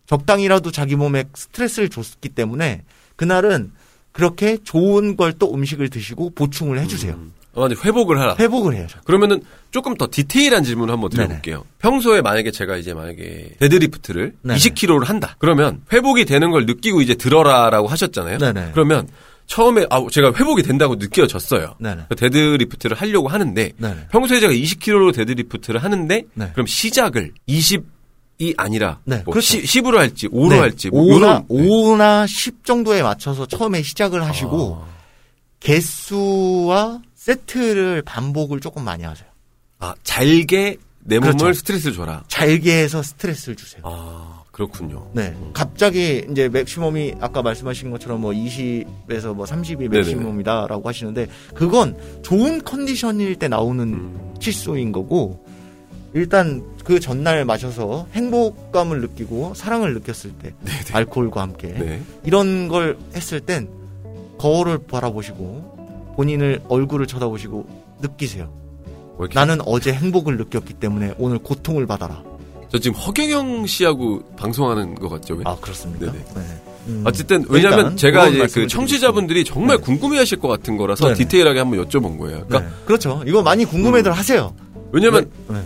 [0.06, 2.84] 적당히라도 자기 몸에 스트레스를 줬기 때문에
[3.18, 3.72] 그날은
[4.14, 7.14] 그렇게 좋은 걸 또 음식을 드시고 보충을 해주세요.
[7.16, 7.34] 음.
[7.56, 8.36] 아, 근데 회복을 하라.
[8.40, 9.00] 회복을 해야죠.
[9.04, 11.66] 그러면은 조금 더 디테일한 질문을 한번 드려볼게요.
[11.80, 14.58] 평소에 만약에 제가 이제 만약에 deadlift를 네네.
[14.58, 15.36] 20kg를 한다.
[15.40, 18.38] 그러면 회복이 되는 걸 느끼고 이제 들어라라고 하셨잖아요.
[18.38, 18.70] 네네.
[18.74, 19.08] 그러면
[19.48, 21.76] 처음에 아 제가 회복이 된다고 느껴졌어요.
[21.80, 22.04] 네네.
[22.10, 24.08] 그 deadlift를 하려고 하는데 네네.
[24.12, 26.50] 평소에 제가 20kg로 deadlift를 하는데 네.
[26.54, 29.60] 그럼 시작을 20이 아니라 네, 뭐 그렇죠.
[29.60, 30.60] 10, 으로 할지 5로 네.
[30.60, 31.68] 할지 뭐 5나, 요런- 네.
[31.68, 34.98] 5나 10 정도에 맞춰서 처음에 시작을 하시고 아.
[35.62, 39.28] 개수와 세트를 반복을 조금 많이 하세요.
[39.80, 41.54] 아, 잘게 내 몸을 그렇죠.
[41.54, 42.24] 스트레스 줘라.
[42.28, 43.82] 잘게 해서 스트레스를 주세요.
[43.86, 45.08] 아 그렇군요.
[45.14, 45.36] 네.
[45.54, 53.36] 갑자기 이제 맥시멈이 아까 말씀하신 것처럼 뭐 20에서 뭐 30이 맥시멈이다라고 하시는데 그건 좋은 컨디션일
[53.36, 54.34] 때 나오는 음.
[54.40, 55.46] 치수인 거고
[56.16, 60.56] 일단 그 전날 마셔서 행복감을 느끼고 사랑을 느꼈을 때
[60.92, 62.02] 알코올과 함께 네.
[62.24, 63.70] 이런 걸 했을 땐
[64.40, 67.68] 거울을 바라보시고 본인을 얼굴을 쳐다보시고
[68.02, 68.52] 느끼세요.
[69.36, 72.24] 나는 어제 행복을 느꼈기 때문에 오늘 고통을 받아라.
[72.70, 75.36] 저 지금 허경영 씨하고 방송하는 것 같죠?
[75.36, 75.44] 왜?
[75.46, 76.12] 아 그렇습니까?
[76.12, 76.26] 네네.
[76.36, 76.42] 네.
[76.88, 79.84] 음, 어쨌든 왜냐하면 제가 이제 그 청취자분들이 정말 네.
[79.84, 81.18] 궁금해하실 것 같은 거라서 네네.
[81.18, 82.46] 디테일하게 한번 여쭤본 거예요.
[82.48, 82.68] 그러니까 네.
[82.86, 83.24] 그렇죠.
[83.26, 84.54] 이거 많이 궁금해들 하세요.
[84.92, 85.62] 왜냐하면 네.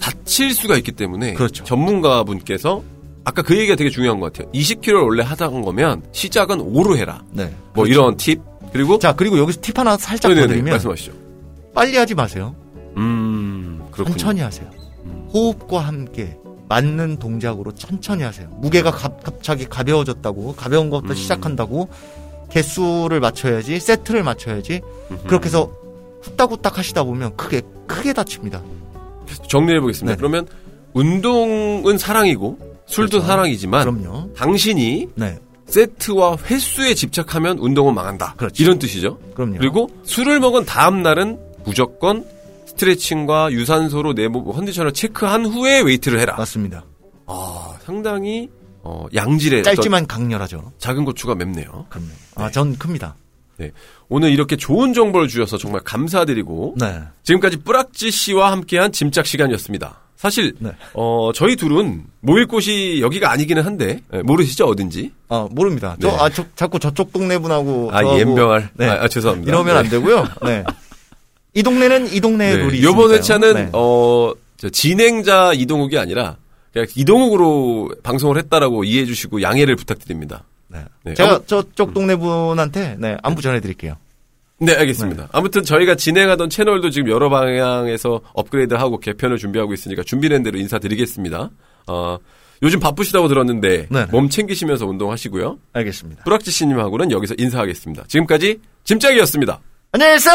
[0.00, 1.64] 다칠 수가 있기 때문에 그렇죠.
[1.64, 2.82] 전문가분께서
[3.24, 4.52] 아까 그 얘기가 되게 중요한 것 같아요.
[4.52, 7.22] 20kg를 원래 하던 거면 시작은 5로 해라.
[7.32, 7.52] 네.
[7.74, 8.40] 뭐 이런 팁
[8.72, 11.12] 그리고 자 그리고 여기서 팁 하나 살짝 더 네네네, 드리면 말씀하시죠.
[11.74, 12.54] 빨리 하지 마세요.
[12.96, 14.16] 음 그렇군요.
[14.16, 14.68] 천천히 하세요.
[15.04, 15.28] 음.
[15.32, 16.36] 호흡과 함께
[16.68, 18.48] 맞는 동작으로 천천히 하세요.
[18.60, 21.16] 무게가 갑, 갑자기 가벼워졌다고 가벼운 것부터 음.
[21.16, 21.88] 시작한다고
[22.50, 24.80] 개수를 맞춰야지 세트를 맞춰야지
[25.26, 25.70] 그렇게 해서
[26.22, 28.62] 후딱후딱 하시다 보면 크게 크게 다칩니다.
[29.48, 30.14] 정리해 보겠습니다.
[30.14, 30.16] 네.
[30.16, 30.46] 그러면
[30.92, 33.26] 운동은 사랑이고 술도 그렇죠.
[33.26, 34.32] 사랑이지만 그럼요.
[34.34, 38.34] 당신이 네, 세트와 횟수에 집착하면 운동은 망한다.
[38.36, 38.62] 그렇죠.
[38.62, 39.18] 이런 뜻이죠.
[39.34, 39.58] 그럼요.
[39.58, 42.24] 그리고 술을 먹은 다음 날은 무조건
[42.80, 46.34] 스트레칭과 유산소로 내 몸 컨디션을 체크한 후에 웨이트를 해라.
[46.36, 46.84] 맞습니다.
[47.26, 48.50] 아, 상당히
[48.82, 50.72] 어, 양질의 짧지만 강렬하죠.
[50.78, 51.86] 작은 고추가 맵네요.
[51.88, 52.08] 그럼요.
[52.36, 53.16] 아, 전 큽니다.
[54.08, 57.00] 오늘 이렇게 좋은 정보를 주셔서 정말 감사드리고 네.
[57.22, 60.00] 지금까지 뿌락지 씨와 함께한 짐작 시간이었습니다.
[60.16, 60.70] 사실 네.
[60.94, 65.12] 어, 저희 둘은 모일 곳이 여기가 아니기는 한데 예, 모르시죠 어딘지?
[65.28, 65.96] 아, 모릅니다.
[66.00, 66.16] 저, 네.
[66.18, 67.90] 아, 저, 자꾸 저쪽 동네 분하고.
[67.92, 68.70] 아 저하고 옌병할.
[68.74, 68.88] 네.
[68.88, 69.50] 아, 아, 죄송합니다.
[69.50, 69.80] 이러면 네.
[69.80, 70.28] 안 되고요.
[70.44, 70.64] 네.
[71.56, 72.90] 이 동네는 이 동네의 룰이 있으니까요.
[72.90, 73.68] 이번 회차는 네.
[73.72, 76.36] 어, 저 진행자 이동욱이 아니라
[76.70, 80.44] 그냥 이동욱으로 방송을 했다라고 이해해 주시고 양해를 부탁드립니다.
[80.68, 80.80] 네.
[81.02, 81.14] 네.
[81.14, 83.96] 제가 저쪽 동네 분한테 네, 안부 전해 드릴게요.
[84.58, 85.28] 네, 알겠습니다.
[85.32, 91.50] 아무튼 저희가 진행하던 채널도 지금 여러 방향에서 업그레이드하고 개편을 준비하고 있으니까 준비된 대로 인사드리겠습니다.
[91.86, 92.18] 어,
[92.62, 94.06] 요즘 바쁘시다고 들었는데 네네.
[94.10, 95.58] 몸 챙기시면서 운동하시고요.
[95.72, 96.24] 알겠습니다.
[96.24, 98.04] 뿌락지 씨님하고는 여기서 인사하겠습니다.
[98.08, 99.60] 지금까지 짐짝이었습니다.
[99.92, 100.34] 안녕히 계세요!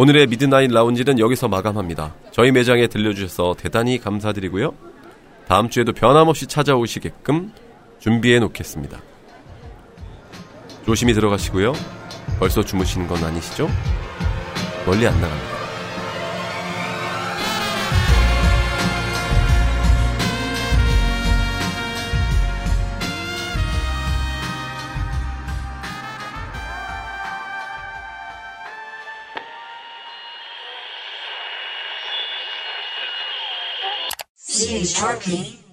[0.00, 2.14] 오늘의 미드나잇 라운지는 여기서 마감합니다.
[2.30, 4.72] 저희 매장에 들려주셔서 대단히 감사드리고요.
[5.48, 7.52] 다음 주에도 변함없이 찾아오시게끔
[7.98, 9.00] 준비해 놓겠습니다.
[10.86, 11.72] 조심히 들어가시고요.
[12.38, 13.68] 벌써 주무시는 건 아니시죠?
[14.86, 15.57] 멀리 안 나갑니다.
[34.84, 35.67] Stage Harping.